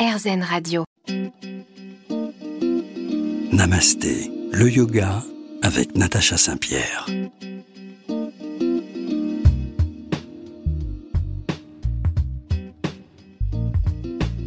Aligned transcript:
RZN 0.00 0.42
Radio. 0.42 0.84
Namasté, 3.52 4.30
le 4.50 4.70
yoga 4.70 5.22
avec 5.60 5.94
Natacha 5.94 6.38
Saint-Pierre. 6.38 7.04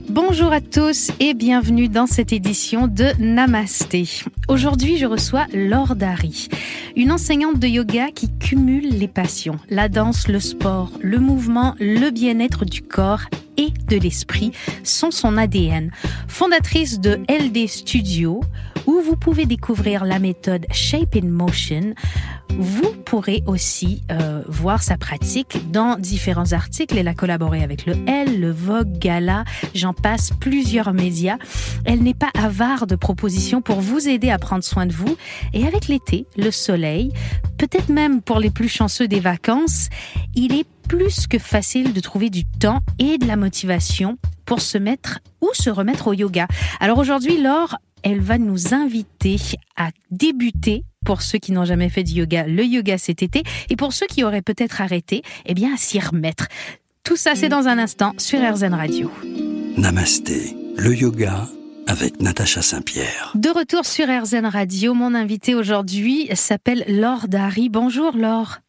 Bonjour 0.09 0.51
à 0.51 0.59
tous 0.59 1.11
et 1.19 1.35
bienvenue 1.35 1.87
dans 1.87 2.07
cette 2.07 2.33
édition 2.33 2.87
de 2.87 3.11
Namasté. 3.19 4.09
Aujourd'hui, 4.47 4.97
je 4.97 5.05
reçois 5.05 5.45
Laure 5.53 5.95
Dari, 5.95 6.49
une 6.95 7.11
enseignante 7.11 7.59
de 7.59 7.67
yoga 7.67 8.07
qui 8.09 8.35
cumule 8.39 8.89
les 8.89 9.07
passions, 9.07 9.59
la 9.69 9.87
danse, 9.87 10.27
le 10.27 10.39
sport, 10.39 10.89
le 10.99 11.19
mouvement, 11.19 11.75
le 11.79 12.09
bien-être 12.09 12.65
du 12.65 12.81
corps 12.81 13.25
et 13.57 13.71
de 13.87 13.97
l'esprit 13.97 14.51
sont 14.83 15.11
son 15.11 15.37
ADN. 15.37 15.91
Fondatrice 16.27 16.99
de 16.99 17.19
LD 17.29 17.67
Studio, 17.67 18.41
où 18.85 19.01
vous 19.01 19.15
pouvez 19.15 19.45
découvrir 19.45 20.05
la 20.05 20.19
méthode 20.19 20.65
Shape 20.71 21.15
in 21.15 21.27
Motion, 21.27 21.93
vous 22.59 22.93
pourrez 23.05 23.43
aussi 23.47 24.03
euh, 24.11 24.43
voir 24.47 24.83
sa 24.83 24.97
pratique 24.97 25.71
dans 25.71 25.97
différents 25.97 26.53
articles. 26.53 26.97
Elle 26.97 27.07
a 27.07 27.13
collaboré 27.13 27.63
avec 27.63 27.85
le 27.85 27.95
L, 28.07 28.39
le 28.39 28.51
Vogue, 28.51 28.91
Gala, 28.99 29.43
j'en 29.73 29.93
passe 29.93 30.31
plusieurs 30.39 30.93
médias. 30.93 31.37
Elle 31.85 32.03
n'est 32.03 32.13
pas 32.13 32.29
avare 32.37 32.85
de 32.85 32.95
propositions 32.95 33.61
pour 33.61 33.81
vous 33.81 34.07
aider 34.07 34.29
à 34.29 34.37
prendre 34.37 34.63
soin 34.63 34.85
de 34.85 34.93
vous. 34.93 35.15
Et 35.53 35.65
avec 35.65 35.87
l'été, 35.87 36.27
le 36.37 36.51
soleil, 36.51 37.11
peut-être 37.67 37.87
même 37.87 38.21
pour 38.21 38.39
les 38.39 38.49
plus 38.49 38.67
chanceux 38.67 39.07
des 39.07 39.21
vacances, 39.21 39.87
il 40.35 40.53
est 40.53 40.65
plus 40.89 41.27
que 41.27 41.39
facile 41.39 41.93
de 41.93 41.99
trouver 42.01 42.29
du 42.29 42.43
temps 42.43 42.81
et 42.99 43.17
de 43.17 43.25
la 43.25 43.37
motivation 43.37 44.17
pour 44.43 44.59
se 44.59 44.77
mettre 44.77 45.19
ou 45.39 45.49
se 45.53 45.69
remettre 45.69 46.07
au 46.07 46.13
yoga. 46.13 46.45
Alors 46.81 46.97
aujourd'hui, 46.97 47.41
Laure, 47.41 47.77
elle 48.03 48.19
va 48.19 48.37
nous 48.37 48.73
inviter 48.73 49.37
à 49.77 49.91
débuter 50.11 50.83
pour 51.05 51.21
ceux 51.21 51.37
qui 51.37 51.53
n'ont 51.53 51.63
jamais 51.63 51.87
fait 51.87 52.03
de 52.03 52.09
yoga, 52.09 52.45
le 52.47 52.65
yoga 52.65 52.97
cet 52.97 53.23
été, 53.23 53.43
et 53.69 53.77
pour 53.77 53.93
ceux 53.93 54.07
qui 54.07 54.25
auraient 54.25 54.41
peut-être 54.41 54.81
arrêté, 54.81 55.21
eh 55.45 55.53
bien, 55.53 55.73
à 55.73 55.77
s'y 55.77 56.01
remettre. 56.01 56.47
Tout 57.05 57.15
ça, 57.15 57.31
c'est 57.33 57.49
dans 57.49 57.67
un 57.69 57.77
instant 57.77 58.11
sur 58.17 58.39
RZN 58.39 58.73
Radio. 58.73 59.09
Namasté, 59.77 60.53
le 60.75 60.93
yoga 60.93 61.47
avec 61.87 62.21
Natacha 62.21 62.61
Saint-Pierre. 62.61 63.31
De 63.35 63.49
retour 63.49 63.85
sur 63.85 64.07
RZN 64.07 64.45
Radio, 64.45 64.93
mon 64.93 65.15
invité 65.15 65.55
aujourd'hui 65.55 66.29
s'appelle 66.33 66.83
Laure 66.87 67.27
Dari. 67.27 67.69
Bonjour 67.69 68.15
Laure. 68.15 68.59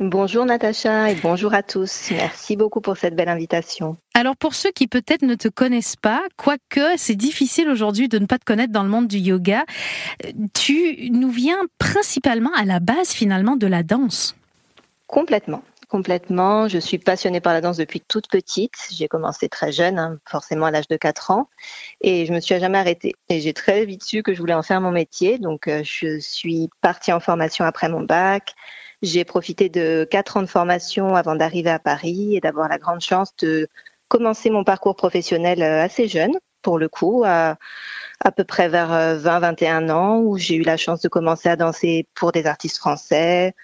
Bonjour 0.00 0.44
Natacha 0.44 1.10
et 1.10 1.14
bonjour 1.14 1.54
à 1.54 1.62
tous. 1.62 2.10
Merci 2.10 2.56
beaucoup 2.56 2.80
pour 2.80 2.96
cette 2.96 3.14
belle 3.14 3.28
invitation. 3.28 3.96
Alors 4.14 4.36
pour 4.36 4.54
ceux 4.54 4.72
qui 4.72 4.88
peut-être 4.88 5.22
ne 5.22 5.36
te 5.36 5.46
connaissent 5.46 5.96
pas, 5.96 6.22
quoique 6.36 6.80
c'est 6.96 7.14
difficile 7.14 7.68
aujourd'hui 7.68 8.08
de 8.08 8.18
ne 8.18 8.26
pas 8.26 8.38
te 8.38 8.44
connaître 8.44 8.72
dans 8.72 8.82
le 8.82 8.88
monde 8.88 9.06
du 9.06 9.18
yoga, 9.18 9.64
tu 10.52 11.10
nous 11.12 11.30
viens 11.30 11.60
principalement 11.78 12.52
à 12.56 12.64
la 12.64 12.80
base 12.80 13.10
finalement 13.10 13.56
de 13.56 13.68
la 13.68 13.84
danse. 13.84 14.34
Complètement. 15.06 15.62
Complètement. 15.94 16.66
Je 16.66 16.78
suis 16.78 16.98
passionnée 16.98 17.40
par 17.40 17.52
la 17.52 17.60
danse 17.60 17.76
depuis 17.76 18.00
toute 18.00 18.26
petite. 18.28 18.74
J'ai 18.90 19.06
commencé 19.06 19.48
très 19.48 19.70
jeune, 19.70 20.00
hein, 20.00 20.18
forcément 20.28 20.66
à 20.66 20.72
l'âge 20.72 20.88
de 20.88 20.96
4 20.96 21.30
ans, 21.30 21.48
et 22.00 22.26
je 22.26 22.32
me 22.32 22.40
suis 22.40 22.58
jamais 22.58 22.78
arrêtée. 22.78 23.14
Et 23.28 23.38
j'ai 23.40 23.52
très 23.52 23.84
vite 23.84 24.02
su 24.02 24.24
que 24.24 24.34
je 24.34 24.40
voulais 24.40 24.54
en 24.54 24.64
faire 24.64 24.80
mon 24.80 24.90
métier. 24.90 25.38
Donc, 25.38 25.68
euh, 25.68 25.82
je 25.84 26.18
suis 26.18 26.68
partie 26.80 27.12
en 27.12 27.20
formation 27.20 27.64
après 27.64 27.88
mon 27.88 28.00
bac. 28.00 28.54
J'ai 29.02 29.24
profité 29.24 29.68
de 29.68 30.04
quatre 30.10 30.36
ans 30.36 30.42
de 30.42 30.48
formation 30.48 31.14
avant 31.14 31.36
d'arriver 31.36 31.70
à 31.70 31.78
Paris 31.78 32.34
et 32.34 32.40
d'avoir 32.40 32.68
la 32.68 32.78
grande 32.78 33.00
chance 33.00 33.30
de 33.36 33.68
commencer 34.08 34.50
mon 34.50 34.64
parcours 34.64 34.96
professionnel 34.96 35.62
euh, 35.62 35.80
assez 35.80 36.08
jeune, 36.08 36.32
pour 36.62 36.80
le 36.80 36.88
coup, 36.88 37.22
à, 37.24 37.56
à 38.18 38.32
peu 38.32 38.42
près 38.42 38.68
vers 38.68 38.90
20-21 38.90 39.90
euh, 39.90 39.92
ans, 39.92 40.18
où 40.18 40.38
j'ai 40.38 40.56
eu 40.56 40.62
la 40.62 40.76
chance 40.76 41.02
de 41.02 41.08
commencer 41.08 41.48
à 41.48 41.54
danser 41.54 42.08
pour 42.14 42.32
des 42.32 42.46
artistes 42.46 42.78
français, 42.78 43.54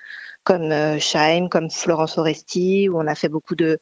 comme 0.44 0.98
Chaim, 0.98 1.44
euh, 1.44 1.48
comme 1.48 1.70
Florence 1.70 2.14
Foresti, 2.14 2.88
où 2.88 2.98
on 2.98 3.06
a 3.06 3.14
fait 3.14 3.28
beaucoup 3.28 3.54
de 3.54 3.78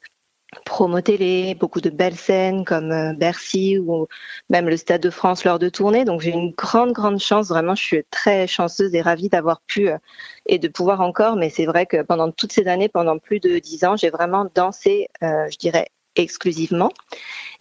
promo 0.65 1.03
télé, 1.03 1.55
beaucoup 1.55 1.83
de 1.83 1.91
belles 1.91 2.17
scènes 2.17 2.65
comme 2.65 2.91
euh, 2.91 3.13
Bercy 3.13 3.79
ou 3.79 4.07
même 4.49 4.69
le 4.69 4.79
Stade 4.79 5.03
de 5.03 5.11
France 5.11 5.45
lors 5.45 5.59
de 5.59 5.69
tournées. 5.69 6.05
Donc 6.05 6.23
j'ai 6.23 6.31
une 6.31 6.53
grande, 6.53 6.93
grande 6.93 7.21
chance. 7.21 7.49
Vraiment, 7.49 7.75
je 7.75 7.83
suis 7.83 8.05
très 8.11 8.47
chanceuse 8.47 8.95
et 8.95 9.03
ravie 9.03 9.29
d'avoir 9.29 9.61
pu 9.63 9.89
euh, 9.89 9.99
et 10.47 10.59
de 10.59 10.69
pouvoir 10.69 11.01
encore. 11.03 11.37
Mais 11.37 11.51
c'est 11.51 11.67
vrai 11.67 11.87
que 11.87 12.03
pendant 12.03 12.31
toutes 12.31 12.53
ces 12.53 12.67
années, 12.67 12.89
pendant 12.89 13.19
plus 13.19 13.41
de 13.41 13.59
dix 13.59 13.85
ans, 13.85 13.97
j'ai 13.97 14.11
vraiment 14.11 14.47
dansé, 14.55 15.09
je 15.21 15.57
dirais, 15.59 15.89
exclusivement. 16.17 16.91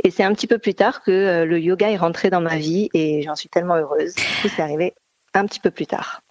Et 0.04 0.10
c'est 0.10 0.24
un 0.24 0.34
petit 0.34 0.48
peu 0.48 0.58
plus 0.58 0.74
tard 0.74 1.04
que 1.04 1.44
le 1.44 1.60
yoga 1.60 1.92
est 1.92 1.98
rentré 1.98 2.30
dans 2.30 2.42
ma 2.42 2.58
vie 2.58 2.90
et 2.94 3.22
j'en 3.24 3.36
suis 3.36 3.50
tellement 3.50 3.76
heureuse. 3.76 4.14
C'est 4.44 4.62
arrivé 4.62 4.94
un 5.34 5.46
petit 5.46 5.60
peu 5.60 5.72
plus 5.72 5.88
tard. 5.88 6.22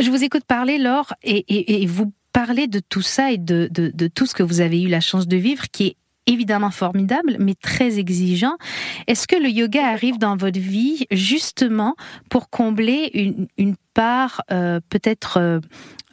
Je 0.00 0.10
vous 0.10 0.24
écoute 0.24 0.44
parler, 0.44 0.78
Laure, 0.78 1.12
et 1.22 1.86
vous 1.86 2.12
parler 2.46 2.68
de 2.68 2.78
tout 2.78 3.02
ça 3.02 3.32
et 3.32 3.36
de, 3.36 3.68
tout 4.14 4.24
ce 4.24 4.32
que 4.32 4.44
vous 4.44 4.60
avez 4.60 4.80
eu 4.80 4.86
la 4.86 5.00
chance 5.00 5.26
de 5.26 5.36
vivre, 5.36 5.64
qui 5.72 5.88
est 5.88 5.96
évidemment 6.28 6.70
formidable, 6.70 7.34
mais 7.40 7.54
très 7.60 7.98
exigeant. 7.98 8.56
Est-ce 9.08 9.26
que 9.26 9.34
le 9.34 9.48
yoga 9.48 9.84
arrive 9.84 10.18
dans 10.18 10.36
votre 10.36 10.60
vie 10.60 11.04
justement 11.10 11.96
pour 12.30 12.48
combler 12.48 13.10
une, 13.56 13.74
part 13.92 14.42
euh, 14.52 14.78
peut-être 14.88 15.38
euh, 15.38 15.58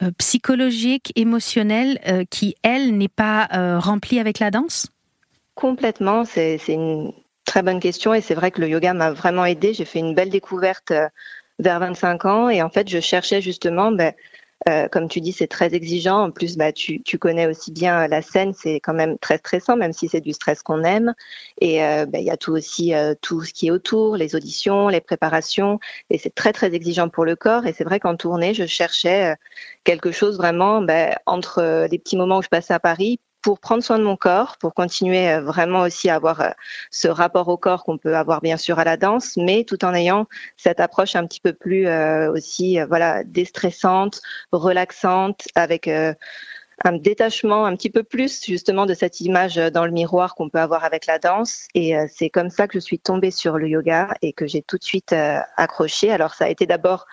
euh, 0.02 0.10
psychologique, 0.18 1.12
émotionnelle, 1.14 2.00
qui, 2.28 2.56
elle, 2.64 2.98
n'est 2.98 3.06
pas 3.06 3.46
remplie 3.78 4.18
avec 4.18 4.40
la 4.40 4.50
danse? 4.50 4.88
Complètement, 5.54 6.24
c'est 6.24 6.58
une 6.66 7.12
très 7.44 7.62
bonne 7.62 7.78
question 7.78 8.14
et 8.14 8.20
c'est 8.20 8.34
vrai 8.34 8.50
que 8.50 8.60
le 8.60 8.68
yoga 8.68 8.94
m'a 8.94 9.12
vraiment 9.12 9.44
aidé. 9.44 9.74
J'ai 9.74 9.84
fait 9.84 10.00
une 10.00 10.16
belle 10.16 10.30
découverte 10.30 10.92
vers 11.60 11.78
25 11.78 12.24
ans 12.24 12.48
et 12.48 12.62
en 12.62 12.68
fait, 12.68 12.88
je 12.88 12.98
cherchais 12.98 13.40
justement... 13.40 13.92
Ben, 13.92 14.12
euh, 14.68 14.88
comme 14.88 15.08
tu 15.08 15.20
dis, 15.20 15.32
c'est 15.32 15.46
très 15.46 15.74
exigeant. 15.74 16.24
En 16.24 16.30
plus, 16.30 16.56
bah, 16.56 16.72
tu, 16.72 17.00
tu, 17.02 17.18
connais 17.18 17.46
aussi 17.46 17.70
bien 17.70 18.08
la 18.08 18.20
scène, 18.20 18.52
c'est 18.52 18.80
quand 18.80 18.94
même 18.94 19.16
très 19.18 19.38
stressant, 19.38 19.76
même 19.76 19.92
si 19.92 20.08
c'est 20.08 20.20
du 20.20 20.32
stress 20.32 20.62
qu'on 20.62 20.82
aime. 20.82 21.14
Et 21.60 21.84
euh, 21.84 22.04
bah, 22.06 22.18
il 22.18 22.24
y 22.24 22.30
a 22.30 22.36
tout 22.36 22.52
aussi 22.52 22.94
euh, 22.94 23.14
tout 23.20 23.42
ce 23.44 23.52
qui 23.52 23.68
est 23.68 23.70
autour, 23.70 24.16
les 24.16 24.34
auditions, 24.34 24.88
les 24.88 25.00
préparations, 25.00 25.78
et 26.10 26.18
c'est 26.18 26.34
très 26.34 26.52
très 26.52 26.74
exigeant 26.74 27.08
pour 27.08 27.24
le 27.24 27.36
corps. 27.36 27.66
Et 27.66 27.72
c'est 27.72 27.84
vrai 27.84 28.00
qu'en 28.00 28.16
tournée, 28.16 28.54
je 28.54 28.66
cherchais 28.66 29.36
quelque 29.84 30.10
chose 30.10 30.36
vraiment 30.36 30.82
bah, 30.82 31.16
entre 31.26 31.86
les 31.90 31.98
petits 31.98 32.16
moments 32.16 32.38
où 32.38 32.42
je 32.42 32.48
passais 32.48 32.74
à 32.74 32.80
Paris, 32.80 33.20
pour 33.46 33.60
prendre 33.60 33.84
soin 33.84 34.00
de 34.00 34.02
mon 34.02 34.16
corps, 34.16 34.56
pour 34.58 34.74
continuer 34.74 35.30
euh, 35.30 35.40
vraiment 35.40 35.82
aussi 35.82 36.10
à 36.10 36.16
avoir 36.16 36.40
euh, 36.40 36.50
ce 36.90 37.06
rapport 37.06 37.46
au 37.46 37.56
corps 37.56 37.84
qu'on 37.84 37.96
peut 37.96 38.16
avoir 38.16 38.40
bien 38.40 38.56
sûr 38.56 38.80
à 38.80 38.84
la 38.84 38.96
danse, 38.96 39.36
mais 39.36 39.62
tout 39.62 39.84
en 39.84 39.94
ayant 39.94 40.26
cette 40.56 40.80
approche 40.80 41.14
un 41.14 41.24
petit 41.28 41.38
peu 41.38 41.52
plus 41.52 41.86
euh, 41.86 42.32
aussi 42.32 42.80
voilà 42.88 43.22
déstressante, 43.22 44.20
relaxante, 44.50 45.46
avec 45.54 45.88
un 45.88 46.92
détachement 46.92 47.66
un 47.66 47.76
petit 47.76 47.88
peu 47.88 48.02
plus 48.02 48.44
justement 48.44 48.84
de 48.84 48.94
cette 48.94 49.20
image 49.20 49.54
dans 49.54 49.84
le 49.84 49.92
miroir 49.92 50.34
qu'on 50.34 50.48
peut 50.48 50.58
avoir 50.58 50.82
avec 50.82 51.06
la 51.06 51.20
danse. 51.20 51.68
Et 51.74 51.94
c'est 52.12 52.30
comme 52.30 52.50
ça 52.50 52.66
que 52.66 52.80
je 52.80 52.84
suis 52.84 52.98
tombée 52.98 53.30
sur 53.30 53.58
le 53.58 53.68
yoga 53.68 54.08
et 54.22 54.32
que 54.32 54.48
j'ai 54.48 54.62
tout 54.62 54.76
de 54.76 54.82
suite 54.82 55.14
accroché. 55.56 56.10
Alors 56.10 56.34
ça 56.34 56.46
a 56.46 56.48
été 56.48 56.66
d'abord 56.66 57.06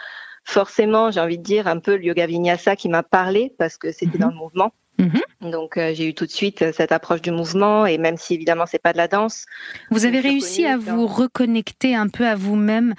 forcément, 0.45 1.11
j'ai 1.11 1.19
envie 1.19 1.37
de 1.37 1.43
dire, 1.43 1.67
un 1.67 1.77
peu 1.77 1.95
le 1.95 2.05
yoga 2.05 2.25
vinyasa 2.25 2.75
qui 2.75 2.89
m'a 2.89 3.03
parlé 3.03 3.53
parce 3.59 3.77
que 3.77 3.91
c'était 3.91 4.17
dans 4.17 4.29
le 4.29 4.35
mouvement. 4.35 4.71
Mhm. 4.99 5.51
Donc 5.51 5.77
euh, 5.77 5.91
j'ai 5.93 6.07
eu 6.07 6.13
tout 6.13 6.25
de 6.25 6.31
suite 6.31 6.61
euh, 6.61 6.71
cette 6.71 6.91
approche 6.91 7.21
du 7.21 7.31
mouvement 7.31 7.85
et 7.85 7.97
même 7.97 8.17
si 8.17 8.35
évidemment 8.35 8.65
c'est 8.67 8.81
pas 8.81 8.93
de 8.93 8.97
la 8.97 9.07
danse. 9.07 9.45
Vous 9.89 10.05
avez 10.05 10.19
réussi 10.19 10.65
à 10.65 10.77
vous 10.77 11.07
reconnecter 11.07 11.95
un 11.95 12.07
peu 12.07 12.27
à 12.27 12.35
vous-même 12.35 12.93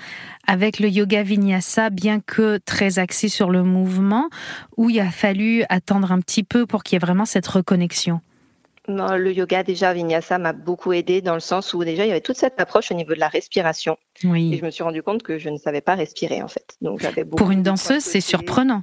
avec 0.46 0.80
le 0.80 0.88
yoga 0.88 1.22
vinyasa, 1.22 1.90
bien 1.90 2.20
que 2.20 2.58
très 2.58 2.98
axé 2.98 3.28
sur 3.28 3.50
le 3.50 3.62
mouvement, 3.62 4.28
où 4.76 4.90
il 4.90 5.00
a 5.00 5.10
fallu 5.10 5.64
attendre 5.68 6.12
un 6.12 6.20
petit 6.20 6.42
peu 6.42 6.66
pour 6.66 6.82
qu'il 6.82 6.96
y 6.96 6.96
ait 6.96 7.04
vraiment 7.04 7.24
cette 7.24 7.46
reconnexion? 7.46 8.20
Non, 8.86 9.16
le 9.16 9.32
yoga 9.32 9.62
déjà 9.62 9.94
vinyasa 9.94 10.36
m'a 10.38 10.52
beaucoup 10.52 10.92
aidé 10.92 11.22
dans 11.22 11.32
le 11.32 11.40
sens 11.40 11.72
où 11.72 11.84
déjà 11.84 12.04
il 12.04 12.08
y 12.08 12.10
avait 12.10 12.20
toute 12.20 12.36
cette 12.36 12.60
approche 12.60 12.90
au 12.90 12.94
niveau 12.94 13.14
de 13.14 13.20
la 13.20 13.28
respiration. 13.28 13.96
Oui. 14.24 14.52
Et 14.52 14.58
je 14.58 14.64
me 14.64 14.70
suis 14.70 14.82
rendu 14.82 15.02
compte 15.02 15.22
que 15.22 15.38
je 15.38 15.48
ne 15.48 15.56
savais 15.56 15.80
pas 15.80 15.94
respirer 15.94 16.42
en 16.42 16.48
fait. 16.48 16.76
Donc 16.82 17.00
j'avais 17.00 17.24
Pour 17.24 17.50
une 17.50 17.62
danseuse, 17.62 18.02
c'est 18.02 18.20
surprenant. 18.20 18.82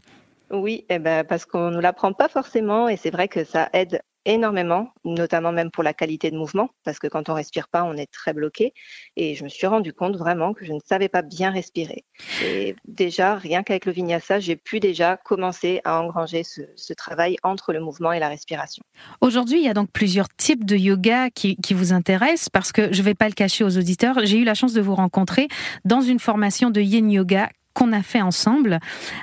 Oui, 0.51 0.86
eh 0.89 1.00
ben, 1.00 1.24
parce 1.24 1.45
qu'on 1.45 1.71
ne 1.71 1.80
l'apprend 1.80 2.13
pas 2.13 2.27
forcément 2.27 2.89
et 2.89 2.98
c'est 2.98 3.12
vrai 3.12 3.27
que 3.27 3.44
ça 3.44 3.69
aide 3.74 4.01
énormément, 4.25 4.89
notamment 5.03 5.51
même 5.51 5.71
pour 5.71 5.83
la 5.83 5.94
qualité 5.94 6.30
de 6.31 6.38
mouvement, 6.38 6.69
parce 6.83 7.00
que 7.00 7.07
quand 7.07 7.30
on 7.30 7.33
respire 7.33 7.68
pas, 7.69 7.83
on 7.83 7.95
est 7.95 8.12
très 8.12 8.33
bloqué. 8.33 8.74
Et 9.15 9.36
je 9.36 9.44
me 9.44 9.50
suis 9.50 9.68
rendu 9.68 9.94
compte 9.94 10.15
vraiment 10.15 10.53
que 10.53 10.65
je 10.65 10.74
ne 10.74 10.80
savais 10.86 11.09
pas 11.09 11.21
bien 11.21 11.50
respirer. 11.50 12.06
Et 12.44 12.75
déjà, 12.86 13.36
rien 13.36 13.63
qu'avec 13.63 13.86
le 13.86 13.92
vinyasa, 13.92 14.39
j'ai 14.39 14.56
pu 14.56 14.80
déjà 14.80 15.18
commencer 15.18 15.81
à 15.86 16.00
engranger 16.00 16.44
ce, 16.44 16.62
ce, 16.75 16.94
travail 16.94 17.38
entre 17.42 17.74
le 17.74 17.80
mouvement 17.80 18.12
et 18.12 18.19
la 18.19 18.30
respiration. 18.30 18.83
Aujourd'hui, 19.21 19.59
il 19.59 19.65
y 19.65 19.69
a 19.69 19.74
donc 19.74 19.89
plusieurs 19.92 20.30
types 20.30 20.65
de 20.65 20.75
yoga 20.75 21.30
qui, 21.31 21.56
qui 21.56 21.74
vous 21.74 21.94
intéressent, 21.94 22.50
parce 22.50 22.71
que 22.71 22.94
je 22.94 23.00
ne 23.00 23.06
vais 23.06 23.15
pas 23.15 23.27
le 23.27 23.33
cacher 23.33 23.63
aux 23.63 23.77
auditeurs, 23.77 24.19
j'ai 24.24 24.38
eu 24.38 24.44
la 24.44 24.53
chance 24.53 24.74
de 24.74 24.81
vous 24.81 24.95
rencontrer 24.95 25.48
dans 25.86 26.01
une 26.01 26.19
formation 26.19 26.69
de 26.69 26.81
yin 26.81 27.09
yoga 27.09 27.50
qu'on 27.73 27.94
a 27.94 28.01
fait 28.01 28.21
ensemble. 28.21 28.79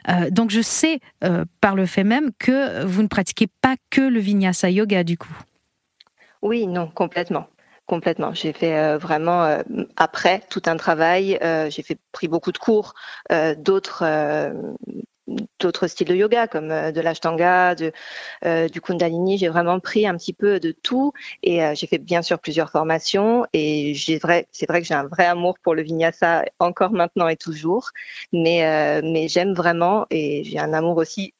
Euh, 0.08 0.30
donc 0.30 0.50
je 0.50 0.60
sais 0.60 1.00
euh, 1.24 1.44
par 1.60 1.74
le 1.74 1.86
fait 1.86 2.04
même 2.04 2.30
que 2.38 2.84
vous 2.84 3.02
ne 3.02 3.08
pratiquez 3.08 3.48
pas 3.60 3.76
que 3.90 4.00
le 4.00 4.20
vinyasa 4.20 4.70
yoga 4.70 5.04
du 5.04 5.16
coup. 5.18 5.36
Oui, 6.42 6.66
non, 6.66 6.88
complètement. 6.88 7.48
Complètement. 7.86 8.34
J'ai 8.34 8.52
fait 8.52 8.98
vraiment 8.98 9.62
après 9.96 10.42
tout 10.50 10.60
un 10.66 10.76
travail. 10.76 11.38
j'ai 11.70 11.82
pris 12.12 12.28
beaucoup 12.28 12.52
de 12.52 12.58
cours, 12.58 12.92
d'autres 13.56 14.04
d'autres 15.60 15.86
styles 15.86 16.08
de 16.08 16.14
yoga 16.14 16.46
comme 16.46 16.70
euh, 16.70 16.92
de 16.92 17.00
l'ashtanga, 17.00 17.74
de, 17.74 17.92
euh, 18.44 18.68
du 18.68 18.80
kundalini. 18.80 19.38
J'ai 19.38 19.48
vraiment 19.48 19.80
pris 19.80 20.06
un 20.06 20.16
petit 20.16 20.32
peu 20.32 20.60
de 20.60 20.72
tout 20.72 21.12
et 21.42 21.62
euh, 21.64 21.74
j'ai 21.74 21.86
fait 21.86 21.98
bien 21.98 22.22
sûr 22.22 22.38
plusieurs 22.38 22.70
formations 22.70 23.46
et 23.52 23.94
c'est 23.94 24.18
vrai 24.18 24.46
que 24.52 24.84
j'ai 24.84 24.94
un 24.94 25.06
vrai 25.06 25.26
amour 25.26 25.58
pour 25.62 25.74
le 25.74 25.82
vinyasa 25.82 26.44
encore 26.58 26.92
maintenant 26.92 27.28
et 27.28 27.36
toujours, 27.36 27.90
mais 28.32 29.28
j'aime 29.28 29.54
vraiment 29.54 30.06
et 30.10 30.44
j'ai 30.44 30.58
un 30.58 30.72
amour 30.72 30.96
aussi 30.96 31.34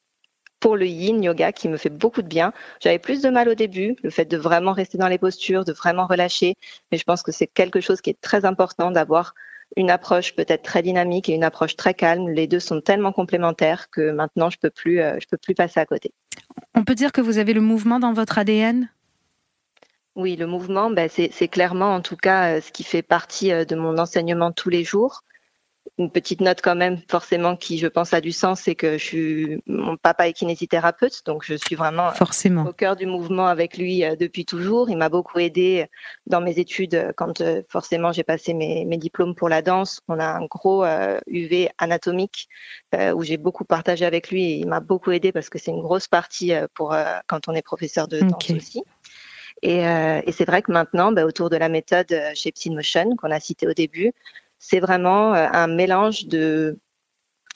pour 0.59 0.75
le 0.75 0.85
yin 0.85 1.23
yoga 1.23 1.51
qui 1.51 1.69
me 1.69 1.77
fait 1.77 1.89
beaucoup 1.89 2.21
de 2.21 2.27
bien. 2.27 2.53
J'avais 2.81 2.99
plus 2.99 3.21
de 3.21 3.29
mal 3.29 3.49
au 3.49 3.55
début, 3.55 3.95
le 4.03 4.09
fait 4.09 4.25
de 4.25 4.37
vraiment 4.37 4.73
rester 4.73 4.97
dans 4.97 5.07
les 5.07 5.17
postures, 5.17 5.65
de 5.65 5.73
vraiment 5.73 6.05
relâcher, 6.05 6.55
mais 6.91 6.97
je 6.97 7.03
pense 7.03 7.23
que 7.23 7.31
c'est 7.31 7.47
quelque 7.47 7.79
chose 7.81 8.01
qui 8.01 8.09
est 8.09 8.21
très 8.21 8.45
important 8.45 8.91
d'avoir 8.91 9.33
une 9.77 9.89
approche 9.89 10.35
peut-être 10.35 10.63
très 10.63 10.81
dynamique 10.81 11.29
et 11.29 11.33
une 11.33 11.43
approche 11.43 11.75
très 11.75 11.93
calme. 11.93 12.29
Les 12.29 12.47
deux 12.47 12.59
sont 12.59 12.81
tellement 12.81 13.11
complémentaires 13.11 13.89
que 13.89 14.11
maintenant 14.11 14.49
je 14.49 14.57
peux 14.57 14.69
plus, 14.69 14.99
euh, 14.99 15.17
je 15.19 15.27
peux 15.27 15.37
plus 15.37 15.55
passer 15.55 15.79
à 15.79 15.85
côté. 15.85 16.11
On 16.75 16.83
peut 16.83 16.95
dire 16.95 17.11
que 17.11 17.21
vous 17.21 17.37
avez 17.37 17.53
le 17.53 17.61
mouvement 17.61 17.99
dans 17.99 18.13
votre 18.13 18.37
ADN. 18.37 18.89
Oui, 20.15 20.35
le 20.35 20.47
mouvement, 20.47 20.89
ben, 20.89 21.09
c'est 21.09 21.47
clairement 21.47 21.93
en 21.93 22.01
tout 22.01 22.17
cas 22.17 22.55
euh, 22.55 22.61
ce 22.61 22.71
qui 22.71 22.83
fait 22.83 23.01
partie 23.01 23.51
euh, 23.51 23.63
de 23.63 23.75
mon 23.75 23.97
enseignement 23.97 24.51
tous 24.51 24.69
les 24.69 24.83
jours 24.83 25.21
une 25.99 26.09
petite 26.09 26.39
note 26.39 26.61
quand 26.63 26.75
même, 26.75 26.97
forcément, 27.09 27.57
qui 27.57 27.77
je 27.77 27.87
pense 27.87 28.13
a 28.13 28.21
du 28.21 28.31
sens, 28.31 28.61
c'est 28.61 28.73
que 28.73 28.93
je 28.93 29.03
suis 29.03 29.61
mon 29.67 29.97
papa 29.97 30.29
est 30.29 30.33
kinésithérapeute, 30.33 31.25
donc 31.25 31.43
je 31.45 31.55
suis 31.55 31.75
vraiment 31.75 32.11
forcément. 32.11 32.65
au 32.65 32.71
cœur 32.71 32.95
du 32.95 33.05
mouvement 33.05 33.47
avec 33.47 33.77
lui 33.77 34.05
euh, 34.05 34.15
depuis 34.15 34.45
toujours. 34.45 34.89
Il 34.89 34.97
m'a 34.97 35.09
beaucoup 35.09 35.39
aidé 35.39 35.87
dans 36.25 36.39
mes 36.39 36.57
études 36.57 36.95
euh, 36.95 37.11
quand 37.15 37.41
euh, 37.41 37.63
forcément 37.67 38.13
j'ai 38.13 38.23
passé 38.23 38.53
mes, 38.53 38.85
mes, 38.85 38.97
diplômes 38.97 39.35
pour 39.35 39.49
la 39.49 39.61
danse. 39.61 39.99
On 40.07 40.19
a 40.19 40.25
un 40.25 40.45
gros 40.45 40.85
UV 41.27 41.69
anatomique 41.77 42.47
où 42.93 43.23
j'ai 43.23 43.37
beaucoup 43.37 43.65
partagé 43.65 44.05
avec 44.05 44.29
lui 44.29 44.43
et 44.43 44.55
il 44.55 44.67
m'a 44.67 44.79
beaucoup 44.79 45.11
aidé 45.11 45.31
parce 45.31 45.49
que 45.49 45.57
c'est 45.57 45.71
une 45.71 45.81
grosse 45.81 46.07
partie 46.07 46.53
pour 46.73 46.95
quand 47.27 47.47
on 47.47 47.53
est 47.53 47.61
professeur 47.61 48.07
de 48.07 48.19
danse 48.19 48.51
aussi. 48.51 48.83
Et, 49.61 49.79
et 49.79 50.31
c'est 50.31 50.45
vrai 50.45 50.61
que 50.61 50.71
maintenant, 50.71 51.11
bah, 51.11 51.25
autour 51.25 51.49
de 51.49 51.55
la 51.55 51.69
méthode 51.69 52.13
chez 52.33 52.51
Psymotion 52.51 53.15
qu'on 53.15 53.31
a 53.31 53.39
cité 53.39 53.67
au 53.67 53.73
début, 53.73 54.13
c'est 54.59 54.79
vraiment 54.79 55.33
euh, 55.33 55.47
un 55.51 55.67
mélange 55.67 56.25
de 56.27 56.79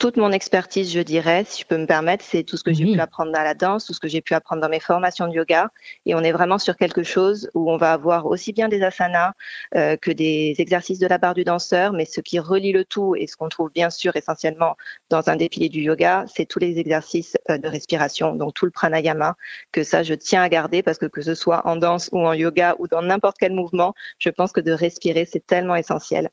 toute 0.00 0.16
mon 0.16 0.32
expertise, 0.32 0.92
je 0.92 1.00
dirais, 1.00 1.44
si 1.46 1.62
je 1.62 1.66
peux 1.66 1.78
me 1.78 1.86
permettre, 1.86 2.24
c'est 2.24 2.42
tout 2.42 2.56
ce 2.56 2.64
que 2.64 2.72
j'ai 2.72 2.84
pu 2.84 2.98
apprendre 2.98 3.32
dans 3.32 3.42
la 3.42 3.54
danse, 3.54 3.86
tout 3.86 3.94
ce 3.94 4.00
que 4.00 4.08
j'ai 4.08 4.20
pu 4.20 4.34
apprendre 4.34 4.60
dans 4.60 4.68
mes 4.68 4.80
formations 4.80 5.28
de 5.28 5.32
yoga. 5.32 5.70
Et 6.04 6.14
on 6.14 6.20
est 6.20 6.32
vraiment 6.32 6.58
sur 6.58 6.76
quelque 6.76 7.04
chose 7.04 7.48
où 7.54 7.70
on 7.70 7.76
va 7.76 7.92
avoir 7.92 8.26
aussi 8.26 8.52
bien 8.52 8.68
des 8.68 8.82
asanas 8.82 9.32
euh, 9.76 9.96
que 9.96 10.10
des 10.10 10.56
exercices 10.58 10.98
de 10.98 11.06
la 11.06 11.18
barre 11.18 11.34
du 11.34 11.44
danseur, 11.44 11.92
mais 11.92 12.04
ce 12.06 12.20
qui 12.20 12.38
relie 12.40 12.72
le 12.72 12.84
tout 12.84 13.14
et 13.14 13.26
ce 13.26 13.36
qu'on 13.36 13.48
trouve 13.48 13.70
bien 13.72 13.88
sûr 13.88 14.16
essentiellement 14.16 14.76
dans 15.10 15.28
un 15.28 15.36
piliers 15.36 15.68
du 15.68 15.80
yoga, 15.80 16.24
c'est 16.26 16.46
tous 16.46 16.58
les 16.58 16.78
exercices 16.78 17.36
euh, 17.48 17.58
de 17.58 17.68
respiration, 17.68 18.34
donc 18.34 18.52
tout 18.54 18.64
le 18.64 18.72
pranayama, 18.72 19.36
que 19.70 19.84
ça 19.84 20.02
je 20.02 20.14
tiens 20.14 20.42
à 20.42 20.48
garder 20.48 20.82
parce 20.82 20.98
que 20.98 21.06
que 21.06 21.22
ce 21.22 21.34
soit 21.34 21.66
en 21.66 21.76
danse 21.76 22.10
ou 22.12 22.18
en 22.26 22.32
yoga 22.32 22.74
ou 22.78 22.88
dans 22.88 23.02
n'importe 23.02 23.36
quel 23.38 23.52
mouvement, 23.52 23.94
je 24.18 24.30
pense 24.30 24.52
que 24.52 24.60
de 24.60 24.72
respirer, 24.72 25.24
c'est 25.24 25.46
tellement 25.46 25.76
essentiel. 25.76 26.30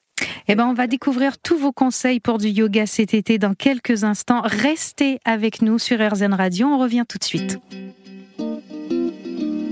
Eh 0.48 0.56
ben, 0.56 0.66
on 0.66 0.74
va 0.74 0.88
découvrir 0.88 1.38
tous 1.38 1.58
vos 1.58 1.72
conseils 1.72 2.20
pour 2.20 2.38
du 2.38 2.48
yoga 2.50 2.86
cet 2.86 3.14
été 3.14 3.38
dans 3.38 3.54
quelques 3.54 4.04
instants. 4.04 4.42
Restez 4.44 5.20
avec 5.26 5.62
nous 5.62 5.80
sur 5.80 6.00
RZN 6.00 6.34
Radio. 6.34 6.68
On 6.68 6.78
revient 6.78 7.06
tout 7.08 7.18
de 7.18 7.24
suite. 7.24 7.60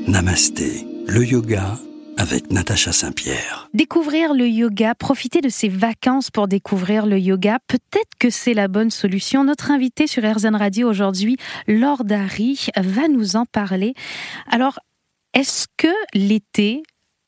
Namasté, 0.07 0.85
le 1.07 1.25
yoga 1.25 1.77
avec 2.19 2.51
Natacha 2.51 2.91
Saint-Pierre. 2.91 3.69
Découvrir 3.73 4.33
le 4.33 4.47
yoga, 4.47 4.93
profiter 4.93 5.39
de 5.39 5.47
ses 5.47 5.69
vacances 5.69 6.29
pour 6.29 6.49
découvrir 6.49 7.05
le 7.05 7.17
yoga, 7.17 7.59
peut-être 7.67 8.11
que 8.19 8.29
c'est 8.29 8.53
la 8.53 8.67
bonne 8.67 8.91
solution. 8.91 9.45
Notre 9.45 9.71
invité 9.71 10.05
sur 10.05 10.23
RZN 10.23 10.55
Radio 10.55 10.89
aujourd'hui, 10.89 11.37
Laure 11.67 12.03
Dari, 12.03 12.67
va 12.75 13.07
nous 13.07 13.37
en 13.37 13.45
parler. 13.45 13.93
Alors, 14.51 14.79
est-ce 15.33 15.67
que 15.77 15.87
l'été 16.13 16.83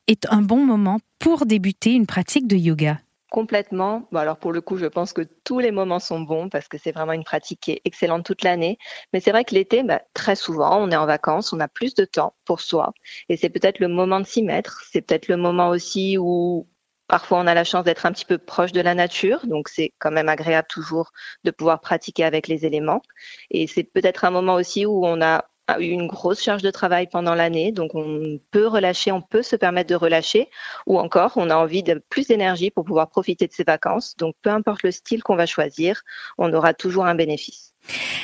est 0.08 0.26
un 0.30 0.42
bon 0.42 0.66
moment 0.66 1.00
pour 1.18 1.46
débuter 1.46 1.92
une 1.92 2.06
pratique 2.06 2.46
de 2.46 2.56
yoga? 2.56 3.00
Complètement. 3.32 4.06
Bon, 4.12 4.18
alors 4.20 4.36
pour 4.36 4.52
le 4.52 4.60
coup, 4.60 4.76
je 4.76 4.86
pense 4.86 5.14
que 5.14 5.22
tous 5.44 5.58
les 5.58 5.72
moments 5.72 5.98
sont 6.00 6.20
bons 6.20 6.50
parce 6.50 6.68
que 6.68 6.76
c'est 6.78 6.92
vraiment 6.92 7.14
une 7.14 7.24
pratique 7.24 7.60
qui 7.60 7.72
est 7.72 7.80
excellente 7.86 8.26
toute 8.26 8.42
l'année. 8.44 8.78
Mais 9.12 9.20
c'est 9.20 9.32
vrai 9.32 9.44
que 9.44 9.54
l'été, 9.54 9.82
bah, 9.82 10.02
très 10.14 10.36
souvent, 10.36 10.78
on 10.78 10.90
est 10.90 10.96
en 10.96 11.06
vacances, 11.06 11.52
on 11.54 11.60
a 11.60 11.66
plus 11.66 11.94
de 11.94 12.04
temps 12.04 12.34
pour 12.44 12.60
soi. 12.60 12.92
Et 13.30 13.38
c'est 13.38 13.48
peut-être 13.48 13.80
le 13.80 13.88
moment 13.88 14.20
de 14.20 14.26
s'y 14.26 14.42
mettre. 14.42 14.82
C'est 14.92 15.00
peut-être 15.00 15.28
le 15.28 15.36
moment 15.38 15.70
aussi 15.70 16.18
où 16.18 16.68
Parfois, 17.08 17.40
on 17.40 17.46
a 17.46 17.52
la 17.52 17.64
chance 17.64 17.84
d'être 17.84 18.06
un 18.06 18.12
petit 18.12 18.24
peu 18.24 18.38
proche 18.38 18.72
de 18.72 18.80
la 18.80 18.94
nature, 18.94 19.46
donc 19.46 19.68
c'est 19.68 19.92
quand 19.98 20.10
même 20.10 20.30
agréable 20.30 20.68
toujours 20.70 21.12
de 21.44 21.50
pouvoir 21.50 21.80
pratiquer 21.82 22.24
avec 22.24 22.48
les 22.48 22.64
éléments. 22.64 23.02
Et 23.50 23.66
c'est 23.66 23.84
peut-être 23.84 24.24
un 24.24 24.30
moment 24.30 24.54
aussi 24.54 24.86
où 24.86 25.04
on 25.04 25.20
a 25.20 25.38
a 25.38 25.44
eu 25.80 25.86
une 25.86 26.06
grosse 26.06 26.42
charge 26.42 26.62
de 26.62 26.70
travail 26.70 27.08
pendant 27.10 27.34
l'année, 27.34 27.72
donc 27.72 27.94
on 27.94 28.38
peut 28.50 28.66
relâcher, 28.66 29.12
on 29.12 29.22
peut 29.22 29.42
se 29.42 29.56
permettre 29.56 29.90
de 29.90 29.94
relâcher, 29.94 30.48
ou 30.86 30.98
encore 30.98 31.32
on 31.36 31.50
a 31.50 31.56
envie 31.56 31.82
de 31.82 32.02
plus 32.08 32.28
d'énergie 32.28 32.70
pour 32.70 32.84
pouvoir 32.84 33.08
profiter 33.08 33.46
de 33.46 33.52
ses 33.52 33.64
vacances. 33.64 34.16
Donc 34.16 34.34
peu 34.42 34.50
importe 34.50 34.82
le 34.82 34.90
style 34.90 35.22
qu'on 35.22 35.36
va 35.36 35.46
choisir, 35.46 36.02
on 36.38 36.52
aura 36.52 36.74
toujours 36.74 37.06
un 37.06 37.14
bénéfice. 37.14 37.72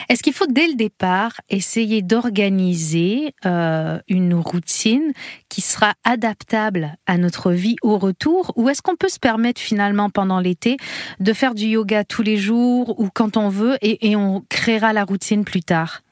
Est-ce 0.09 0.23
qu'il 0.23 0.33
faut 0.33 0.47
dès 0.47 0.69
le 0.69 0.75
départ 0.75 1.33
essayer 1.49 2.01
d'organiser 2.01 3.35
euh, 3.45 3.99
une 4.09 4.35
routine 4.35 5.13
qui 5.49 5.61
sera 5.61 5.95
adaptable 6.05 6.97
à 7.07 7.19
notre 7.19 7.51
vie 7.51 7.77
au 7.83 7.99
retour? 7.99 8.53
Ou 8.57 8.69
est-ce 8.69 8.83
qu'on 8.83 8.97
peut 8.97 9.09
se 9.09 9.19
permettre 9.19 9.61
finalement 9.61 10.11
pendant 10.11 10.41
l'été 10.41 10.77
de 11.21 11.33
faire 11.33 11.55
du 11.55 11.67
yoga 11.67 12.05
tous 12.05 12.23
les 12.23 12.37
jours 12.37 12.99
ou 13.01 13.09
quand 13.13 13.37
on 13.37 13.49
veut 13.49 13.77
et 13.83 14.17
on 14.17 14.43
créera 14.49 14.93
la 14.93 15.05
routine 15.05 15.45
plus 15.45 15.63
tard? 15.63 16.03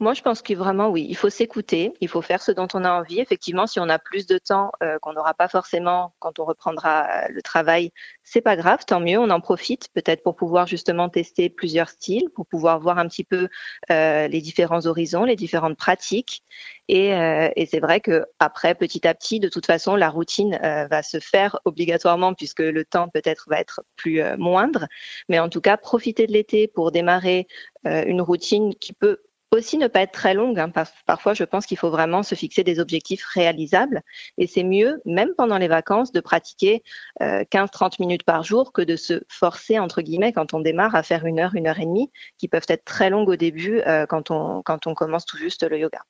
Moi, 0.00 0.14
je 0.14 0.22
pense 0.22 0.40
que 0.40 0.54
vraiment, 0.54 0.88
oui, 0.88 1.06
il 1.08 1.16
faut 1.16 1.28
s'écouter, 1.28 1.92
il 2.00 2.08
faut 2.08 2.22
faire 2.22 2.42
ce 2.42 2.52
dont 2.52 2.68
on 2.72 2.84
a 2.84 2.90
envie. 2.90 3.20
Effectivement, 3.20 3.66
si 3.66 3.78
on 3.80 3.88
a 3.90 3.98
plus 3.98 4.26
de 4.26 4.38
temps 4.38 4.72
euh, 4.82 4.98
qu'on 4.98 5.12
n'aura 5.12 5.34
pas 5.34 5.46
forcément 5.46 6.14
quand 6.20 6.38
on 6.38 6.46
reprendra 6.46 7.04
euh, 7.04 7.28
le 7.28 7.42
travail, 7.42 7.92
c'est 8.24 8.40
pas 8.40 8.56
grave, 8.56 8.84
tant 8.86 9.00
mieux. 9.00 9.18
On 9.18 9.28
en 9.28 9.40
profite 9.40 9.88
peut-être 9.92 10.22
pour 10.22 10.36
pouvoir 10.36 10.66
justement 10.66 11.10
tester 11.10 11.50
plusieurs 11.50 11.90
styles, 11.90 12.30
pour 12.34 12.46
pouvoir 12.46 12.80
voir 12.80 12.98
un 12.98 13.08
petit 13.08 13.24
peu 13.24 13.48
euh, 13.90 14.26
les 14.28 14.40
différents 14.40 14.86
horizons, 14.86 15.24
les 15.24 15.36
différentes 15.36 15.76
pratiques. 15.76 16.44
Et, 16.88 17.12
euh, 17.12 17.50
et 17.56 17.66
c'est 17.66 17.80
vrai 17.80 18.00
que 18.00 18.24
après, 18.38 18.74
petit 18.74 19.06
à 19.06 19.14
petit, 19.14 19.38
de 19.38 19.48
toute 19.48 19.66
façon, 19.66 19.96
la 19.96 20.08
routine 20.08 20.58
euh, 20.64 20.86
va 20.86 21.02
se 21.02 21.20
faire 21.20 21.60
obligatoirement 21.66 22.32
puisque 22.32 22.60
le 22.60 22.84
temps 22.86 23.08
peut-être 23.08 23.46
va 23.50 23.60
être 23.60 23.82
plus 23.96 24.22
moindre. 24.38 24.86
Mais 25.28 25.38
en 25.40 25.50
tout 25.50 25.60
cas, 25.60 25.76
profiter 25.76 26.26
de 26.26 26.32
l'été 26.32 26.68
pour 26.68 26.90
démarrer 26.90 27.46
une 27.84 28.20
routine 28.20 28.74
qui 28.74 28.92
peut 28.92 29.20
aussi 29.52 29.78
ne 29.78 29.88
pas 29.88 30.02
être 30.02 30.12
très 30.12 30.34
longue. 30.34 30.58
Hein. 30.58 30.70
Parfois, 31.06 31.34
je 31.34 31.44
pense 31.44 31.66
qu'il 31.66 31.76
faut 31.76 31.90
vraiment 31.90 32.22
se 32.22 32.34
fixer 32.34 32.62
des 32.62 32.78
objectifs 32.78 33.24
réalisables. 33.24 34.02
Et 34.38 34.46
c'est 34.46 34.64
mieux, 34.64 35.00
même 35.04 35.30
pendant 35.36 35.58
les 35.58 35.68
vacances, 35.68 36.12
de 36.12 36.20
pratiquer 36.20 36.82
15-30 37.20 37.22
euh, 37.22 37.88
minutes 38.00 38.22
par 38.24 38.42
jour 38.44 38.72
que 38.72 38.82
de 38.82 38.96
se 38.96 39.22
forcer, 39.28 39.78
entre 39.78 40.02
guillemets, 40.02 40.32
quand 40.32 40.54
on 40.54 40.60
démarre 40.60 40.94
à 40.94 41.02
faire 41.02 41.26
une 41.26 41.40
heure, 41.40 41.54
une 41.54 41.66
heure 41.66 41.80
et 41.80 41.86
demie, 41.86 42.10
qui 42.38 42.48
peuvent 42.48 42.66
être 42.68 42.84
très 42.84 43.10
longues 43.10 43.28
au 43.28 43.36
début 43.36 43.80
euh, 43.86 44.06
quand, 44.06 44.30
on, 44.30 44.62
quand 44.62 44.86
on 44.86 44.94
commence 44.94 45.26
tout 45.26 45.36
juste 45.36 45.68
le 45.68 45.78
yoga. 45.78 46.00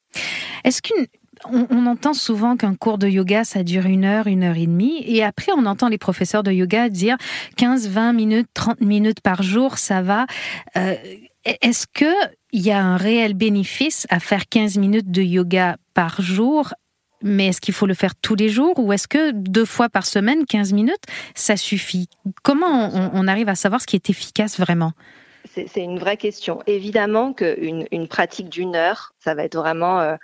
Est-ce 0.64 0.82
qu'une 0.82 1.06
on, 1.49 1.87
entend 1.87 2.12
souvent 2.12 2.56
qu'un 2.56 2.75
cours 2.75 2.99
de 2.99 3.09
yoga, 3.09 3.44
ça 3.44 3.62
dure 3.62 3.87
une 3.87 4.04
heure, 4.04 4.26
une 4.26 4.42
heure 4.42 4.56
et 4.56 4.66
demie. 4.66 5.02
Et 5.06 5.25
après, 5.25 5.52
on 5.56 5.64
entend 5.64 5.88
les 5.88 5.97
professeurs 5.97 6.42
de 6.42 6.52
yoga 6.52 6.90
dire 6.90 7.16
15, 7.56 7.88
20 7.88 8.12
minutes, 8.12 8.49
30 8.52 8.82
minutes 8.82 9.20
par 9.20 9.42
jour, 9.42 9.78
ça 9.78 10.02
va. 10.02 10.26
Euh, 10.76 10.94
est-ce 11.44 11.87
qu'il 12.50 12.62
y 12.62 12.71
a 12.71 12.83
un 12.83 12.97
réel 12.97 13.35
bénéfice 13.35 14.07
à 14.11 14.21
faire 14.21 14.49
15 14.49 14.78
minutes 14.78 15.11
de 15.11 15.23
yoga 15.23 15.76
par 15.95 16.21
jour 16.21 16.73
mais 17.23 17.49
est-ce 17.49 17.61
qu'il 17.61 17.75
faut 17.75 17.87
le 17.87 17.95
faire 17.95 18.14
tous 18.14 18.35
les 18.35 18.49
jours 18.49 18.78
ou 18.78 18.92
est-ce 18.92 19.07
que 19.07 19.33
deux 19.33 19.64
fois 19.64 19.88
par 19.88 20.07
semaine, 20.07 20.47
15 20.47 20.73
minutes, 20.73 21.04
ça 21.35 21.57
suffit? 21.57 22.09
Comment 22.42 23.11
on, 23.12 23.26
arrive 23.26 23.49
à 23.49 23.54
savoir 23.54 23.80
ce 23.80 23.87
qui 23.87 23.97
est 23.97 24.11
efficace 24.11 24.59
vraiment? 24.59 24.92
C'est 25.52 25.83
une 25.83 25.99
vraie 25.99 26.16
question. 26.16 26.61
Évidemment 26.66 27.33
qu'une 27.33 27.87
une 27.90 28.09
pratique 28.09 28.49
d'une 28.49 28.76
heure, 28.76 29.14
ça 29.19 29.35
va 29.35 29.45
être 29.45 29.57
vraiment 29.57 30.00
euh, 30.00 30.16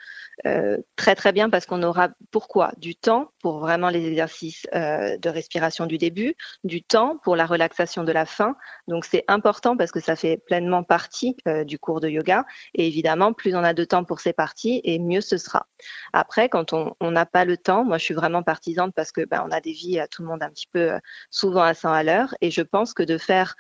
euh, 0.47 0.79
très 0.95 1.17
très 1.17 1.33
bien 1.33 1.51
parce 1.51 1.67
qu'on 1.67 1.83
aura 1.83 2.11
pourquoi? 2.31 2.73
Du 2.77 2.95
temps 2.95 3.33
pour 3.41 3.59
vraiment 3.59 3.89
les 3.89 4.07
exercices 4.07 4.67
euh, 4.75 5.17
de 5.19 5.29
respiration 5.29 5.87
du 5.87 5.99
début, 5.99 6.37
du 6.63 6.83
temps 6.83 7.19
pour 7.25 7.35
la 7.35 7.45
relaxation 7.47 8.05
de 8.05 8.13
la 8.13 8.25
fin. 8.25 8.57
Donc 8.87 9.05
c'est 9.05 9.25
important 9.27 9.77
parce 9.77 9.91
que 9.91 10.01
ça 10.01 10.15
fait 10.15 10.37
pleinement 10.37 10.85
partie 10.85 11.37
du 11.65 11.79
cours 11.79 12.01
de 12.01 12.09
yoga. 12.09 12.45
Et 12.75 12.87
évidemment, 12.87 13.33
plus 13.33 13.55
on 13.57 13.65
a 13.65 13.75
de 13.75 13.85
temps 13.85 14.05
pour 14.05 14.21
ces 14.21 14.33
parties, 14.33 14.81
et 14.85 14.99
mieux 14.99 15.21
ce 15.21 15.39
sera. 15.39 15.67
Après, 16.13 16.49
quand 16.49 16.73
on 16.73 17.11
n'a 17.11 17.27
pas 17.27 17.45
le 17.45 17.57
temps, 17.57 17.85
moi 17.85 17.99
je 17.99 18.05
suis 18.05 18.15
vraiment 18.15 18.43
partisane 18.43 18.93
parce 18.93 19.13
que 19.13 19.25
ben, 19.25 19.45
on 19.47 19.51
a 19.51 19.61
des 19.61 19.73
vies 19.73 19.99
à 19.99 20.07
tout 20.07 20.23
le 20.23 20.29
monde 20.29 20.43
un 20.43 20.51
petit 20.51 20.69
peu 20.71 20.93
souvent 21.31 21.63
à 21.63 21.75
100 21.75 21.93
à 21.93 22.03
l'heure, 22.03 22.35
et 22.41 22.51
je 22.51 22.63
pense 22.63 22.95
que 22.95 23.03
de 23.03 23.19
faire 23.19 23.57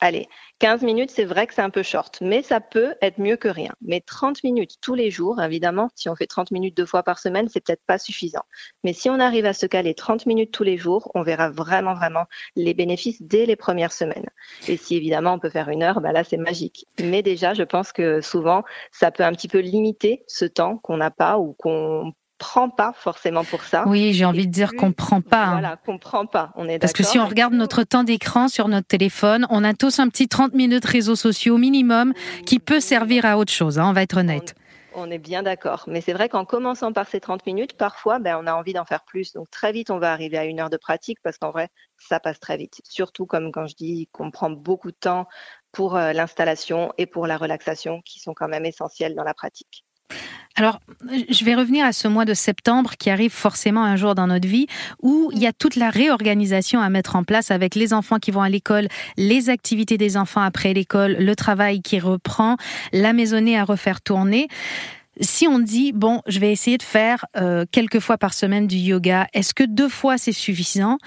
allez, 0.00 0.28
15 0.58 0.82
minutes, 0.82 1.10
c'est 1.10 1.24
vrai 1.24 1.46
que 1.46 1.54
c'est 1.54 1.62
un 1.62 1.70
peu 1.70 1.82
short, 1.82 2.18
mais 2.20 2.42
ça 2.42 2.60
peut 2.60 2.94
être 3.00 3.18
mieux 3.18 3.36
que 3.36 3.48
rien. 3.48 3.72
Mais 3.80 4.00
30 4.00 4.42
minutes 4.44 4.76
tous 4.80 4.94
les 4.94 5.10
jours, 5.10 5.40
évidemment, 5.40 5.88
si 5.94 6.08
on 6.08 6.16
fait 6.16 6.26
30 6.26 6.50
minutes 6.50 6.76
deux 6.76 6.86
fois 6.86 7.02
par 7.02 7.18
semaine, 7.18 7.48
c'est 7.48 7.64
peut-être 7.64 7.84
pas 7.86 7.98
suffisant. 7.98 8.42
Mais 8.84 8.92
si 8.92 9.08
on 9.08 9.20
arrive 9.20 9.46
à 9.46 9.52
se 9.52 9.66
caler 9.66 9.94
30 9.94 10.26
minutes 10.26 10.52
tous 10.52 10.64
les 10.64 10.76
jours, 10.76 11.10
on 11.14 11.22
verra 11.22 11.50
vraiment, 11.50 11.94
vraiment 11.94 12.24
les 12.56 12.74
bénéfices 12.74 13.22
dès 13.22 13.46
les 13.46 13.56
premières 13.56 13.92
semaines. 13.92 14.28
Et 14.68 14.76
si 14.76 14.96
évidemment 14.96 15.34
on 15.34 15.38
peut 15.38 15.50
faire 15.50 15.68
une 15.68 15.82
heure, 15.82 16.00
bah 16.00 16.12
là 16.12 16.24
c'est 16.24 16.36
magique. 16.36 16.86
Mais 17.02 17.22
déjà, 17.22 17.54
je 17.54 17.62
pense 17.62 17.92
que 17.92 18.20
souvent, 18.20 18.64
ça 18.92 19.10
peut 19.10 19.24
un 19.24 19.32
petit 19.32 19.48
peu 19.48 19.60
limiter 19.60 20.24
ce 20.26 20.44
temps 20.44 20.78
qu'on 20.78 20.96
n'a 20.96 21.10
pas 21.10 21.38
ou 21.38 21.54
qu'on 21.54 22.12
prend 22.40 22.70
pas 22.70 22.92
forcément 22.96 23.44
pour 23.44 23.62
ça. 23.62 23.84
Oui, 23.86 24.12
j'ai 24.14 24.24
envie 24.24 24.46
de 24.46 24.52
dire 24.52 24.72
qu'on 24.72 24.92
prend 24.92 25.20
pas. 25.20 25.44
Hein. 25.44 25.52
Voilà, 25.52 25.76
qu'on 25.76 25.98
prend 25.98 26.26
pas. 26.26 26.50
On 26.56 26.68
est 26.68 26.80
Parce 26.80 26.94
que 26.94 27.04
si 27.04 27.18
on 27.18 27.26
regarde 27.26 27.52
notre 27.52 27.84
temps 27.84 28.02
d'écran 28.02 28.48
sur 28.48 28.66
notre 28.66 28.88
téléphone, 28.88 29.46
on 29.50 29.62
a 29.62 29.74
tous 29.74 30.00
un 30.00 30.08
petit 30.08 30.26
30 30.26 30.54
minutes 30.54 30.86
réseaux 30.86 31.14
sociaux 31.14 31.58
minimum 31.58 32.14
qui 32.46 32.58
peut 32.58 32.80
servir 32.80 33.26
à 33.26 33.38
autre 33.38 33.52
chose. 33.52 33.78
Hein, 33.78 33.88
on 33.88 33.92
va 33.92 34.02
être 34.02 34.16
honnête. 34.16 34.54
On 34.94 35.10
est 35.10 35.18
bien 35.18 35.42
d'accord. 35.44 35.84
Mais 35.86 36.00
c'est 36.00 36.14
vrai 36.14 36.28
qu'en 36.28 36.44
commençant 36.44 36.92
par 36.92 37.06
ces 37.06 37.20
30 37.20 37.46
minutes, 37.46 37.74
parfois, 37.74 38.18
ben, 38.18 38.36
on 38.42 38.46
a 38.46 38.54
envie 38.54 38.72
d'en 38.72 38.84
faire 38.84 39.04
plus. 39.04 39.32
Donc 39.34 39.48
très 39.50 39.70
vite, 39.70 39.90
on 39.90 39.98
va 39.98 40.12
arriver 40.12 40.38
à 40.38 40.46
une 40.46 40.58
heure 40.58 40.70
de 40.70 40.78
pratique 40.78 41.18
parce 41.22 41.38
qu'en 41.38 41.50
vrai, 41.50 41.68
ça 41.98 42.18
passe 42.18 42.40
très 42.40 42.56
vite. 42.56 42.80
Surtout 42.84 43.26
comme 43.26 43.52
quand 43.52 43.66
je 43.66 43.76
dis 43.76 44.08
qu'on 44.12 44.30
prend 44.30 44.50
beaucoup 44.50 44.90
de 44.90 44.96
temps 44.96 45.28
pour 45.72 45.96
euh, 45.96 46.12
l'installation 46.12 46.92
et 46.98 47.06
pour 47.06 47.26
la 47.26 47.36
relaxation 47.36 48.00
qui 48.02 48.18
sont 48.18 48.34
quand 48.34 48.48
même 48.48 48.64
essentielles 48.64 49.14
dans 49.14 49.24
la 49.24 49.34
pratique. 49.34 49.84
Alors, 50.56 50.80
je 51.30 51.44
vais 51.44 51.54
revenir 51.54 51.86
à 51.86 51.92
ce 51.92 52.08
mois 52.08 52.24
de 52.24 52.34
septembre 52.34 52.92
qui 52.98 53.08
arrive 53.08 53.30
forcément 53.30 53.84
un 53.84 53.96
jour 53.96 54.14
dans 54.14 54.26
notre 54.26 54.48
vie 54.48 54.66
où 55.00 55.30
il 55.32 55.38
y 55.38 55.46
a 55.46 55.52
toute 55.52 55.76
la 55.76 55.90
réorganisation 55.90 56.80
à 56.80 56.90
mettre 56.90 57.16
en 57.16 57.24
place 57.24 57.50
avec 57.50 57.74
les 57.74 57.94
enfants 57.94 58.18
qui 58.18 58.30
vont 58.30 58.42
à 58.42 58.48
l'école, 58.48 58.88
les 59.16 59.48
activités 59.48 59.96
des 59.96 60.16
enfants 60.16 60.42
après 60.42 60.74
l'école, 60.74 61.12
le 61.18 61.36
travail 61.36 61.82
qui 61.82 62.00
reprend, 62.00 62.56
la 62.92 63.12
maisonnée 63.12 63.58
à 63.58 63.64
refaire 63.64 64.00
tourner. 64.00 64.48
Si 65.20 65.46
on 65.46 65.58
dit, 65.60 65.92
bon, 65.92 66.20
je 66.26 66.40
vais 66.40 66.50
essayer 66.50 66.78
de 66.78 66.82
faire 66.82 67.26
euh, 67.36 67.64
quelques 67.70 68.00
fois 68.00 68.18
par 68.18 68.34
semaine 68.34 68.66
du 68.66 68.76
yoga, 68.76 69.28
est-ce 69.32 69.54
que 69.54 69.64
deux 69.64 69.88
fois 69.88 70.18
c'est 70.18 70.32
suffisant? 70.32 70.98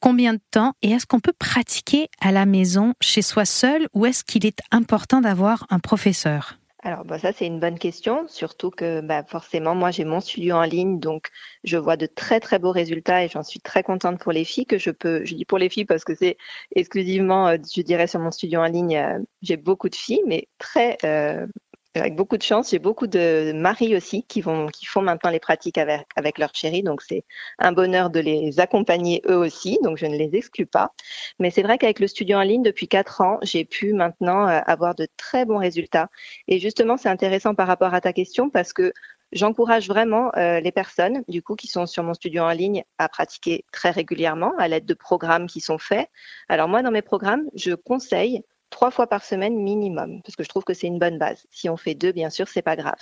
Combien 0.00 0.34
de 0.34 0.40
temps? 0.50 0.74
Et 0.82 0.92
est-ce 0.92 1.06
qu'on 1.06 1.20
peut 1.20 1.34
pratiquer 1.38 2.08
à 2.20 2.32
la 2.32 2.46
maison, 2.46 2.94
chez 3.00 3.20
soi 3.20 3.44
seul, 3.44 3.88
ou 3.92 4.06
est-ce 4.06 4.24
qu'il 4.24 4.46
est 4.46 4.60
important 4.70 5.20
d'avoir 5.20 5.66
un 5.70 5.78
professeur? 5.78 6.59
Alors 6.82 7.04
bah, 7.04 7.18
ça 7.18 7.32
c'est 7.32 7.46
une 7.46 7.60
bonne 7.60 7.78
question, 7.78 8.26
surtout 8.28 8.70
que 8.70 9.02
bah, 9.02 9.22
forcément 9.24 9.74
moi 9.74 9.90
j'ai 9.90 10.04
mon 10.04 10.20
studio 10.20 10.56
en 10.56 10.62
ligne, 10.62 10.98
donc 10.98 11.28
je 11.62 11.76
vois 11.76 11.96
de 11.98 12.06
très 12.06 12.40
très 12.40 12.58
beaux 12.58 12.72
résultats 12.72 13.22
et 13.24 13.28
j'en 13.28 13.42
suis 13.42 13.60
très 13.60 13.82
contente 13.82 14.18
pour 14.18 14.32
les 14.32 14.44
filles 14.44 14.64
que 14.66 14.78
je 14.78 14.90
peux. 14.90 15.24
Je 15.24 15.34
dis 15.34 15.44
pour 15.44 15.58
les 15.58 15.68
filles 15.68 15.84
parce 15.84 16.04
que 16.04 16.14
c'est 16.14 16.38
exclusivement, 16.74 17.48
euh, 17.48 17.58
je 17.74 17.82
dirais 17.82 18.06
sur 18.06 18.20
mon 18.20 18.30
studio 18.30 18.60
en 18.60 18.66
ligne, 18.66 18.96
euh, 18.96 19.18
j'ai 19.42 19.58
beaucoup 19.58 19.90
de 19.90 19.94
filles, 19.94 20.22
mais 20.26 20.48
très 20.58 20.96
euh, 21.04 21.46
avec 21.94 22.14
beaucoup 22.14 22.36
de 22.36 22.42
chance, 22.42 22.70
j'ai 22.70 22.78
beaucoup 22.78 23.06
de 23.06 23.52
maris 23.52 23.96
aussi 23.96 24.22
qui 24.24 24.40
vont, 24.40 24.68
qui 24.68 24.86
font 24.86 25.02
maintenant 25.02 25.30
les 25.30 25.40
pratiques 25.40 25.78
avec, 25.78 26.06
avec 26.16 26.38
leur 26.38 26.54
chérie. 26.54 26.82
Donc 26.82 27.02
c'est 27.02 27.24
un 27.58 27.72
bonheur 27.72 28.10
de 28.10 28.20
les 28.20 28.60
accompagner 28.60 29.22
eux 29.28 29.36
aussi. 29.36 29.78
Donc 29.82 29.98
je 29.98 30.06
ne 30.06 30.16
les 30.16 30.36
exclus 30.36 30.66
pas. 30.66 30.92
Mais 31.38 31.50
c'est 31.50 31.62
vrai 31.62 31.78
qu'avec 31.78 31.98
le 31.98 32.06
studio 32.06 32.38
en 32.38 32.42
ligne 32.42 32.62
depuis 32.62 32.86
quatre 32.86 33.20
ans, 33.20 33.38
j'ai 33.42 33.64
pu 33.64 33.92
maintenant 33.92 34.48
euh, 34.48 34.60
avoir 34.66 34.94
de 34.94 35.08
très 35.16 35.44
bons 35.44 35.58
résultats. 35.58 36.08
Et 36.46 36.60
justement, 36.60 36.96
c'est 36.96 37.08
intéressant 37.08 37.54
par 37.54 37.66
rapport 37.66 37.94
à 37.94 38.00
ta 38.00 38.12
question 38.12 38.50
parce 38.50 38.72
que 38.72 38.92
J'encourage 39.32 39.86
vraiment 39.86 40.32
euh, 40.36 40.58
les 40.58 40.72
personnes, 40.72 41.22
du 41.28 41.40
coup, 41.40 41.54
qui 41.54 41.68
sont 41.68 41.86
sur 41.86 42.02
mon 42.02 42.14
studio 42.14 42.42
en 42.42 42.50
ligne 42.50 42.82
à 42.98 43.08
pratiquer 43.08 43.64
très 43.70 43.90
régulièrement 43.90 44.52
à 44.58 44.66
l'aide 44.66 44.86
de 44.86 44.94
programmes 44.94 45.46
qui 45.46 45.60
sont 45.60 45.78
faits. 45.78 46.08
Alors 46.48 46.66
moi, 46.68 46.82
dans 46.82 46.90
mes 46.90 47.02
programmes, 47.02 47.44
je 47.54 47.74
conseille 47.74 48.42
trois 48.70 48.90
fois 48.90 49.06
par 49.06 49.24
semaine 49.24 49.56
minimum, 49.56 50.22
parce 50.22 50.36
que 50.36 50.44
je 50.44 50.48
trouve 50.48 50.64
que 50.64 50.74
c'est 50.74 50.86
une 50.86 50.98
bonne 50.98 51.18
base. 51.18 51.46
Si 51.50 51.68
on 51.68 51.76
fait 51.76 51.94
deux, 51.94 52.12
bien 52.12 52.30
sûr, 52.30 52.48
c'est 52.48 52.62
pas 52.62 52.76
grave. 52.76 52.98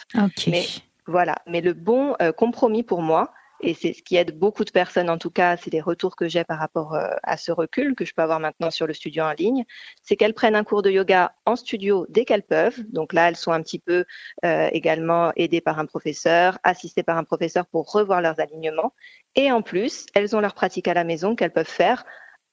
Mais 0.47 0.65
voilà. 1.07 1.37
Mais 1.47 1.61
le 1.61 1.73
bon 1.73 2.17
euh, 2.21 2.33
compromis 2.33 2.83
pour 2.83 3.03
moi, 3.03 3.33
et 3.61 3.75
c'est 3.75 3.93
ce 3.93 4.03
qui 4.03 4.17
aide 4.17 4.39
beaucoup 4.39 4.65
de 4.65 4.71
personnes, 4.71 5.11
en 5.11 5.19
tout 5.19 5.31
cas, 5.31 5.57
c'est 5.57 5.73
les 5.73 5.81
retours 5.81 6.15
que 6.15 6.29
j'ai 6.29 6.45
par 6.45 6.59
rapport 6.59 6.95
euh, 6.95 7.09
à 7.25 7.37
ce 7.37 7.51
recul 7.51 7.97
que 7.97 8.05
je 8.05 8.15
peux 8.15 8.23
avoir 8.23 8.39
maintenant 8.39 8.71
sur 8.71 8.87
le 8.87 8.95
studio 8.95 9.25
en 9.25 9.33
ligne, 9.33 9.65
c'est 10.03 10.17
qu'elles 10.17 10.35
prennent 10.35 10.55
un 10.55 10.63
cours 10.63 10.83
de 10.83 10.91
yoga 10.91 11.33
en 11.45 11.57
studio 11.57 12.07
dès 12.09 12.25
qu'elles 12.25 12.45
peuvent. 12.45 12.81
Donc 12.91 13.13
là, 13.13 13.29
elles 13.29 13.37
sont 13.37 13.51
un 13.51 13.63
petit 13.63 13.81
peu 13.81 14.05
euh, 14.45 14.69
également 14.73 15.33
aidées 15.35 15.61
par 15.61 15.79
un 15.79 15.87
professeur, 15.87 16.59
assistées 16.63 17.03
par 17.03 17.17
un 17.17 17.25
professeur 17.25 17.67
pour 17.67 17.91
revoir 17.91 18.21
leurs 18.21 18.39
alignements. 18.39 18.93
Et 19.35 19.51
en 19.51 19.63
plus, 19.63 20.07
elles 20.15 20.37
ont 20.37 20.41
leur 20.41 20.55
pratique 20.55 20.87
à 20.87 20.95
la 20.95 21.05
maison 21.05 21.35
qu'elles 21.35 21.53
peuvent 21.53 21.67
faire 21.67 22.05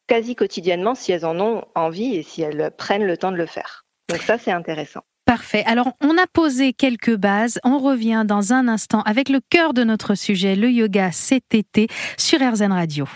quasi 0.07 0.35
quotidiennement 0.35 0.95
si 0.95 1.11
elles 1.11 1.25
en 1.25 1.39
ont 1.39 1.63
envie 1.75 2.15
et 2.15 2.23
si 2.23 2.41
elles 2.41 2.71
prennent 2.77 3.05
le 3.05 3.17
temps 3.17 3.31
de 3.31 3.37
le 3.37 3.45
faire. 3.45 3.85
Donc 4.09 4.21
ça, 4.21 4.37
c'est 4.37 4.51
intéressant. 4.51 5.01
Parfait. 5.25 5.63
Alors, 5.65 5.93
on 6.01 6.17
a 6.19 6.27
posé 6.31 6.73
quelques 6.73 7.15
bases. 7.15 7.59
On 7.63 7.79
revient 7.79 8.23
dans 8.25 8.53
un 8.53 8.67
instant 8.67 9.01
avec 9.01 9.29
le 9.29 9.39
cœur 9.49 9.73
de 9.73 9.83
notre 9.83 10.13
sujet, 10.13 10.55
le 10.55 10.69
yoga 10.69 11.11
cet 11.11 11.55
été 11.55 11.87
sur 12.17 12.39
RZN 12.39 12.71
Radio. 12.71 13.07